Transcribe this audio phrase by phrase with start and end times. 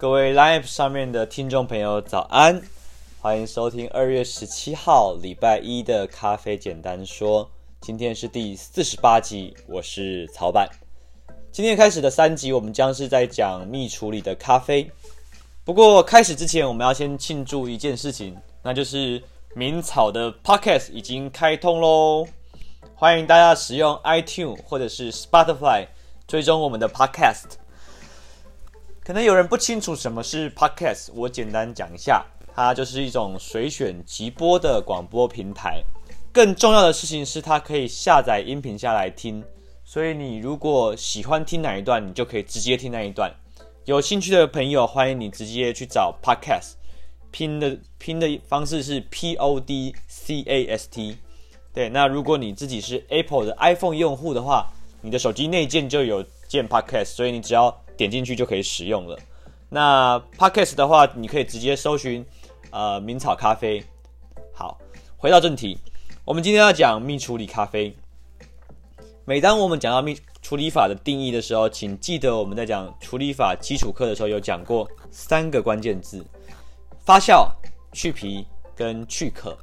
[0.00, 2.62] 各位 Live 上面的听众朋友，早安！
[3.20, 7.46] 欢迎收听二月十七号礼拜一的咖啡简单说。
[7.82, 10.66] 今天是第四十八集，我是曹板。
[11.52, 14.90] 今天开始的三集，我们将是在讲蜜处理的咖啡。
[15.64, 19.22] 不过开始之前，我们要先庆祝一件事情，那就是
[19.54, 22.26] 明草的 Podcast 已经开通喽！
[22.94, 25.86] 欢迎大家使用 iTunes 或者是 Spotify
[26.26, 27.58] 追踪我们的 Podcast。
[29.02, 35.82] 可能有人不清楚什么是 Podcast，我简单讲一下，它就是一种随选即播的广播平台。
[36.30, 39.42] 更重要的事情是，它可以下载音频下来听。
[39.84, 43.32] 所以你如果喜欢听哪一段，你就可以直接听那一段。
[43.86, 46.74] 有兴趣的朋友，欢迎你直接去找 Podcast，
[47.30, 51.16] 拼的拼的方式是 P O D C A S T。
[51.72, 59.18] 对，那如果你自己是 Apple 的 iPhone 用户的话，你的手机内建就有建 Podcast，所以你只要点进去就可以使用了。
[59.68, 62.24] 那 Podcast 的话，你可以直接搜寻
[62.70, 63.84] 呃名草咖啡。
[64.54, 64.78] 好，
[65.18, 65.76] 回到正题，
[66.24, 67.94] 我们今天要讲蜜处理咖啡。
[69.26, 76.24] 每当我们讲到蜜处理法的定义的时候，请记得我们在讲处理法基础课的时候有讲过三个关键字：
[77.04, 77.46] 发酵、
[77.92, 79.54] 去皮跟去壳。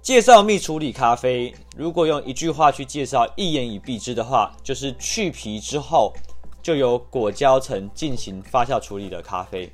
[0.00, 6.14] 介绍蜜处理咖啡，如果用一句话去介绍，一言以蔽之的话，就是去皮之后
[6.62, 9.70] 就由果胶层进行发酵处理的咖啡。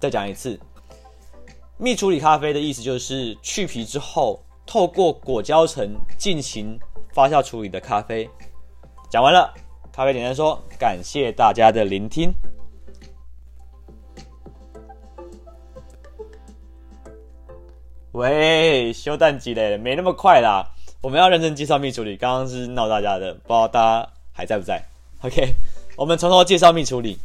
[0.00, 0.58] 再讲一次，
[1.76, 6.78] 蜜处理咖啡的意思就是去皮之后，透过果胶层进行。
[7.12, 8.28] 发酵处理的咖啡，
[9.08, 9.54] 讲完了。
[9.92, 12.34] 咖啡简单说，感谢大家的聆听。
[18.10, 20.68] 喂，休蛋机嘞，没那么快啦。
[21.00, 22.16] 我们要认真介绍蜜处理。
[22.16, 24.82] 刚刚是闹大家的，不知道大家还在不在
[25.22, 25.54] ？OK，
[25.96, 27.18] 我们从头介绍蜜处理。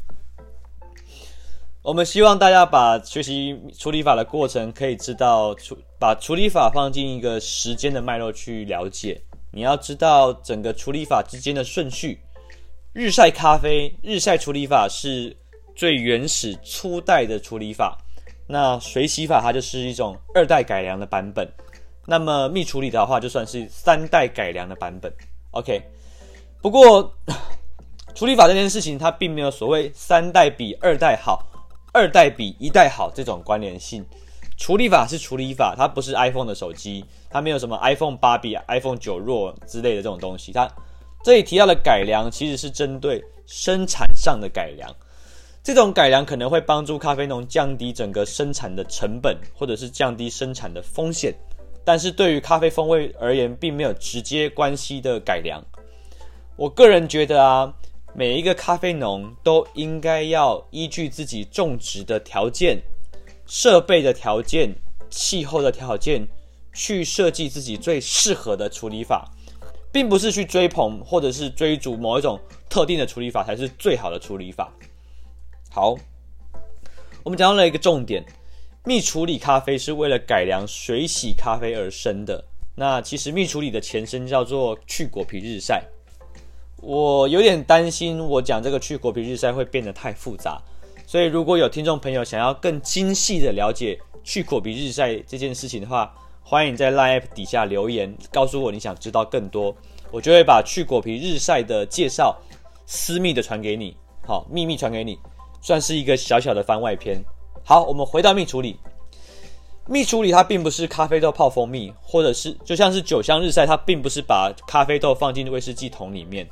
[1.81, 5.55] 我们希望大家把学习处理法的过程，可以知道
[5.97, 9.19] 把处理法放进一个时间的脉络去了解。
[9.51, 12.19] 你要知道整个处理法之间的顺序。
[12.93, 15.35] 日晒咖啡，日晒处理法是
[15.75, 17.97] 最原始初代的处理法。
[18.45, 21.47] 那水洗法它就是一种二代改良的版本。
[22.05, 25.11] 那么蜜处理的话，就算是三代改良的版本。
[25.51, 25.81] OK。
[26.61, 27.15] 不过
[28.19, 31.41] 处理法这件事情，它并没有所谓三代比二代好，
[31.93, 34.05] 二代比一代好这种关联性。
[34.57, 40.51] 处理法是处理法，它不是 iPhone 的手机，它没有什么 iPhone 八比 iPhone 九弱之类的这种东西。
[40.51, 40.69] 它
[41.23, 44.93] 这里提到的改良，其实是针对生产上的改良。
[45.63, 51.33] 这种改良可能会帮助咖啡农降低整个生产的成本，或者是降低生产的风险。
[51.85, 55.63] 但是对于咖啡风味而言，并没有直接关系的改良。
[56.57, 57.73] 我个人觉得啊，
[58.19, 62.77] 每一个咖啡农都应该要依据自己种植的条件。
[63.45, 64.75] 设备的条件、
[65.09, 66.27] 气候的条件，
[66.73, 69.31] 去设计自己最适合的处理法，
[69.89, 72.37] 并不是去追捧或者是追逐某一种
[72.69, 74.69] 特定的处理法才是最好的处理法。
[75.71, 75.95] 好，
[77.23, 78.25] 我们讲到了一个重点，
[78.83, 82.43] 蜜处理咖啡是为了改良水洗咖啡而生的。
[82.75, 85.85] 那其实蜜处理的前身叫做去果皮日晒。
[86.81, 90.61] 我有点担心，我讲这个去果皮日晒会变得太复杂。
[91.05, 99.75] 所以，如果有听众朋友想要更精细的了解去果皮日晒这件事情的话，欢迎在 Line App 底下留言，告诉我你想知道更多，
[100.11, 102.35] 我就会把去果皮日晒的介绍
[102.85, 105.17] 私密的传给你，好，秘密传给你，
[105.61, 107.19] 算是一个小小的番外篇。
[107.63, 108.79] 好，我们回到蜜处理，
[109.87, 116.47] 蜜处理它并不是咖啡豆泡蜂蜜，或者是就像是酒香日晒，它并不是把咖啡豆放进威士忌桶里面。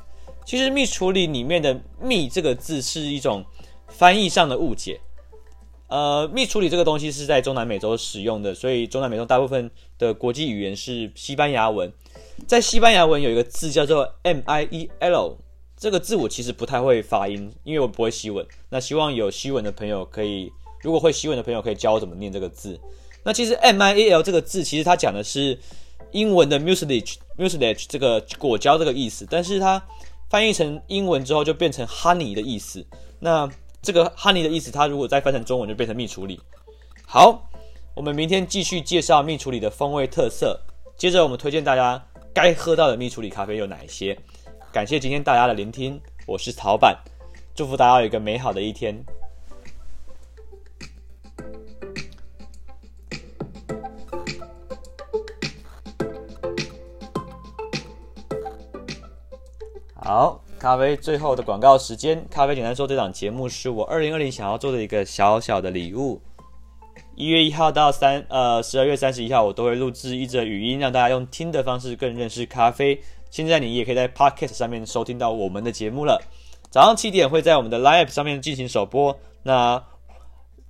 [0.48, 3.44] 其实蜜处理里面的“蜜”这个字是一种。
[3.90, 5.00] 翻译上的误解，
[5.88, 11.90] 呃，蜜处理这个东西是在中南美洲使用的，所以中南美洲大部分的国际语言是西班牙文。
[12.46, 15.36] 在西班牙文有一个字叫做 miel，
[15.74, 18.46] 这个字我其实不太会发音，因为我不会西文。
[18.68, 20.52] 那希望有西文的朋友可以，
[20.82, 22.78] 如果会西文的朋友可以教我怎么念这个字。
[23.24, 25.58] 那其实 miel 这个字其实它讲的是
[26.12, 29.82] 英文的 mucilage，mucilage 这个果胶这个意思，但是它
[30.28, 32.86] 翻译成英文之后就变成 honey 的意思。
[33.18, 33.48] 那
[33.80, 36.40] 这个 honey 的意思，它如果再翻成中文就变成蜜处理。
[37.06, 37.48] 好，
[37.94, 40.60] 我们明天继续介绍蜜处理的风味特色。
[40.96, 42.04] 接着我们推荐大家
[42.34, 44.18] 该喝到的蜜处理咖啡有哪一些。
[44.72, 46.96] 感谢今天大家的聆听，我是陶板，
[47.54, 49.02] 祝福大家有一个美好的一天。
[60.08, 60.40] 好。
[60.58, 66.18] 咖啡最后的广告时间，咖啡简单说，这档节目是我二零二零想要做的一个小小的礼物。
[67.14, 72.98] 一月一号到三呃十二月三十一号，我都会录制一则语音，让大家用听的方式更认识咖啡。
[73.30, 76.18] 现在你也可以在 Podcast 上面收听到我们的节目了。
[76.70, 79.14] 早上七点会在我们的 Live 上面进行首播。
[79.42, 79.80] 那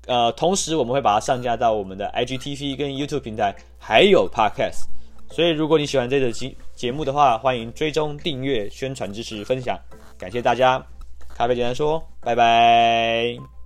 [0.08, 4.87] 呃，同时我们会把它上架到我们的 IGTV 跟 YouTube 平台，还有 Podcast。
[5.31, 9.76] 所以如果你喜欢这个节节目的话，欢迎追踪、订阅、宣传、支持、分享，
[10.16, 10.80] 感谢大家。
[11.34, 13.57] 咖啡简单说，拜拜。